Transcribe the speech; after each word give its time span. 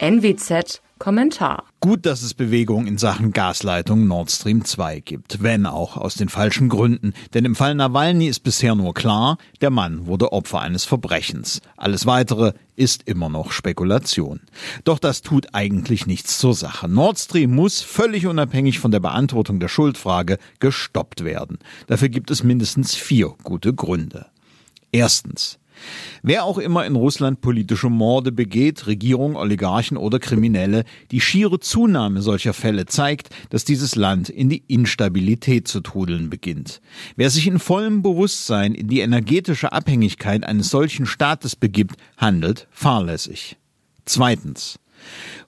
NWZ 0.00 0.82
Kommentar. 0.98 1.64
Gut, 1.78 2.04
dass 2.04 2.22
es 2.22 2.34
Bewegung 2.34 2.86
in 2.86 2.98
Sachen 2.98 3.32
Gasleitung 3.32 4.08
Nord 4.08 4.30
Stream 4.30 4.64
2 4.64 5.00
gibt, 5.00 5.42
wenn 5.42 5.66
auch 5.66 5.96
aus 5.96 6.16
den 6.16 6.28
falschen 6.28 6.68
Gründen. 6.68 7.14
Denn 7.32 7.44
im 7.44 7.54
Fall 7.54 7.76
Nawalny 7.76 8.26
ist 8.26 8.40
bisher 8.40 8.74
nur 8.74 8.92
klar, 8.92 9.38
der 9.60 9.70
Mann 9.70 10.06
wurde 10.06 10.32
Opfer 10.32 10.60
eines 10.60 10.84
Verbrechens. 10.84 11.60
Alles 11.76 12.06
weitere 12.06 12.54
ist 12.74 13.04
immer 13.04 13.28
noch 13.28 13.52
Spekulation. 13.52 14.40
Doch 14.82 14.98
das 14.98 15.22
tut 15.22 15.48
eigentlich 15.52 16.06
nichts 16.06 16.38
zur 16.38 16.54
Sache. 16.54 16.88
Nord 16.88 17.18
Stream 17.18 17.54
muss 17.54 17.80
völlig 17.80 18.26
unabhängig 18.26 18.80
von 18.80 18.90
der 18.90 19.00
Beantwortung 19.00 19.60
der 19.60 19.68
Schuldfrage 19.68 20.38
gestoppt 20.58 21.24
werden. 21.24 21.58
Dafür 21.86 22.08
gibt 22.08 22.32
es 22.32 22.42
mindestens 22.42 22.96
vier 22.96 23.34
gute 23.44 23.72
Gründe. 23.72 24.26
Erstens. 24.90 25.58
Wer 26.22 26.44
auch 26.44 26.58
immer 26.58 26.86
in 26.86 26.96
Russland 26.96 27.40
politische 27.40 27.90
Morde 27.90 28.32
begeht, 28.32 28.86
Regierung, 28.86 29.36
Oligarchen 29.36 29.96
oder 29.96 30.18
Kriminelle, 30.18 30.84
die 31.10 31.20
schiere 31.20 31.60
Zunahme 31.60 32.22
solcher 32.22 32.54
Fälle 32.54 32.86
zeigt, 32.86 33.30
dass 33.50 33.64
dieses 33.64 33.94
Land 33.96 34.28
in 34.28 34.48
die 34.48 34.64
Instabilität 34.68 35.68
zu 35.68 35.80
trudeln 35.80 36.30
beginnt. 36.30 36.80
Wer 37.16 37.30
sich 37.30 37.46
in 37.46 37.58
vollem 37.58 38.02
Bewusstsein 38.02 38.74
in 38.74 38.88
die 38.88 39.00
energetische 39.00 39.72
Abhängigkeit 39.72 40.44
eines 40.44 40.70
solchen 40.70 41.06
Staates 41.06 41.56
begibt, 41.56 41.96
handelt 42.16 42.68
fahrlässig. 42.70 43.56
Zweitens. 44.04 44.78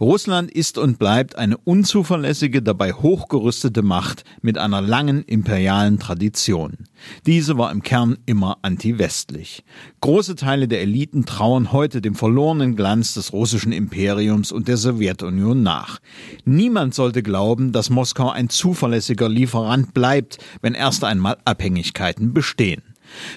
Russland 0.00 0.50
ist 0.50 0.78
und 0.78 0.98
bleibt 0.98 1.36
eine 1.36 1.56
unzuverlässige, 1.56 2.62
dabei 2.62 2.92
hochgerüstete 2.92 3.82
Macht 3.82 4.24
mit 4.42 4.58
einer 4.58 4.80
langen 4.80 5.22
imperialen 5.22 5.98
Tradition. 5.98 6.78
Diese 7.26 7.58
war 7.58 7.70
im 7.70 7.82
Kern 7.82 8.18
immer 8.26 8.58
anti-westlich. 8.62 9.64
Große 10.00 10.34
Teile 10.34 10.68
der 10.68 10.80
Eliten 10.80 11.24
trauern 11.26 11.72
heute 11.72 12.00
dem 12.00 12.14
verlorenen 12.14 12.76
Glanz 12.76 13.14
des 13.14 13.32
russischen 13.32 13.72
Imperiums 13.72 14.52
und 14.52 14.68
der 14.68 14.76
Sowjetunion 14.76 15.62
nach. 15.62 16.00
Niemand 16.44 16.94
sollte 16.94 17.22
glauben, 17.22 17.72
dass 17.72 17.90
Moskau 17.90 18.30
ein 18.30 18.48
zuverlässiger 18.48 19.28
Lieferant 19.28 19.94
bleibt, 19.94 20.38
wenn 20.60 20.74
erst 20.74 21.04
einmal 21.04 21.36
Abhängigkeiten 21.44 22.34
bestehen. 22.34 22.82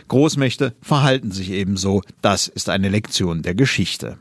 Großmächte 0.08 0.76
verhalten 0.82 1.32
sich 1.32 1.52
ebenso, 1.52 2.02
das 2.22 2.48
ist 2.48 2.70
eine 2.70 2.90
Lektion 2.90 3.42
der 3.42 3.56
Geschichte. 3.56 4.18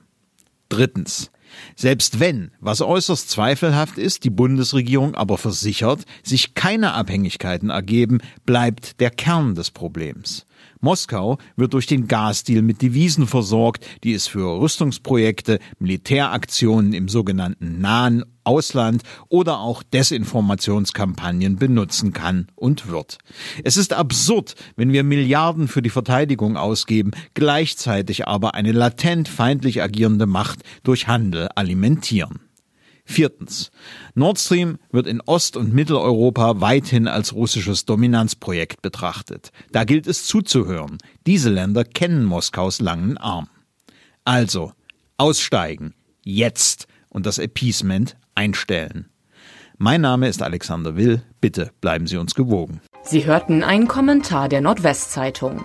Drittens. 0.69 1.31
Selbst 1.75 2.21
wenn, 2.21 2.51
was 2.61 2.81
äußerst 2.81 3.31
zweifelhaft 3.31 3.99
ist, 3.99 4.25
die 4.25 4.31
Bundesregierung 4.31 5.15
aber 5.15 5.39
versichert, 5.39 6.05
sich 6.23 6.55
keine 6.55 6.93
Abhängigkeiten 6.93 7.71
ergeben, 7.71 8.21
bleibt 8.45 9.01
der 9.01 9.11
Kern 9.11 9.55
des 9.55 9.71
Problems. 9.71 10.47
Moskau 10.81 11.39
wird 11.57 11.75
durch 11.75 11.87
den 11.87 12.09
Gasdeal 12.09 12.63
mit 12.63 12.83
Devisen 12.83 13.27
versorgt, 13.27 13.87
die 14.05 14.15
es 14.15 14.27
für 14.27 14.61
Rüstungsprojekte, 14.61 15.59
Militäraktionen 15.79 16.93
im 16.93 17.09
sogenannten 17.09 17.81
Nahen 17.81 18.25
Ausland 18.47 19.03
oder 19.29 19.59
auch 19.59 19.83
Desinformationskampagnen 19.83 21.57
benutzen 21.57 22.13
kann 22.13 22.47
und 22.55 22.89
wird. 22.89 23.19
Es 23.65 23.77
ist 23.77 23.93
absurd, 23.93 24.55
wenn 24.77 24.93
wir 24.93 25.03
Milliarden 25.03 25.69
für 25.69 25.83
die 25.83 25.91
Verteidigung 25.91 26.57
ausgeben, 26.57 27.11
gleichzeitig 27.35 28.27
aber 28.29 28.55
eine 28.55 28.73
latent 28.73 29.29
feindlich 29.29 29.83
agierende 29.83 30.27
Macht 30.27 30.61
durch 30.85 31.09
Handel 31.09 31.49
alimentieren. 31.55 32.46
Viertens. 33.09 33.71
Nord 34.15 34.39
Stream 34.39 34.79
wird 34.91 35.07
in 35.07 35.21
Ost- 35.23 35.57
und 35.57 35.73
Mitteleuropa 35.73 36.61
weithin 36.61 37.07
als 37.07 37.33
russisches 37.33 37.85
Dominanzprojekt 37.87 38.83
betrachtet. 38.83 39.53
Da 39.71 39.85
gilt 39.85 40.09
es 40.09 40.27
zuzuhören. 40.27 40.99
Diese 41.25 41.49
Länder 41.49 41.85
kennen 41.85 42.25
Moskaus 42.25 42.81
langen 42.81 43.17
Arm. 43.17 43.49
Also, 44.25 44.73
aussteigen. 45.17 45.95
Jetzt. 46.25 46.89
Und 47.09 47.25
das 47.25 47.39
Appeasement 47.39 48.17
einstellen. 48.35 49.09
Mein 49.79 50.01
Name 50.01 50.29
ist 50.29 50.43
Alexander 50.43 50.97
Will. 50.97 51.23
Bitte 51.41 51.71
bleiben 51.81 52.07
Sie 52.07 52.17
uns 52.17 52.35
gewogen. 52.35 52.81
Sie 53.03 53.25
hörten 53.25 53.63
einen 53.63 53.87
Kommentar 53.87 54.49
der 54.49 54.61
Nordwestzeitung. 54.61 55.65